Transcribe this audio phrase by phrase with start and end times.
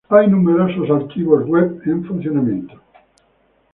[0.09, 2.73] Hay numerosos archivos web en funcionamiento.